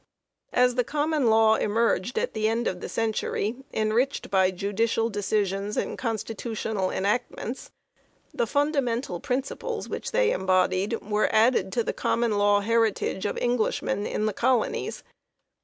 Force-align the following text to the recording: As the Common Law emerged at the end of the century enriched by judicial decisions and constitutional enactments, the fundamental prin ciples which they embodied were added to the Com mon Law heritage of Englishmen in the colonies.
As 0.51 0.73
the 0.73 0.83
Common 0.83 1.27
Law 1.27 1.57
emerged 1.57 2.17
at 2.17 2.33
the 2.33 2.47
end 2.47 2.67
of 2.67 2.81
the 2.81 2.89
century 2.89 3.57
enriched 3.71 4.31
by 4.31 4.49
judicial 4.49 5.11
decisions 5.11 5.77
and 5.77 5.95
constitutional 5.95 6.89
enactments, 6.89 7.69
the 8.33 8.47
fundamental 8.47 9.19
prin 9.19 9.43
ciples 9.43 9.87
which 9.87 10.11
they 10.11 10.31
embodied 10.31 10.99
were 11.03 11.29
added 11.31 11.71
to 11.73 11.83
the 11.83 11.93
Com 11.93 12.21
mon 12.21 12.31
Law 12.39 12.61
heritage 12.61 13.27
of 13.27 13.37
Englishmen 13.37 14.07
in 14.07 14.25
the 14.25 14.33
colonies. 14.33 15.03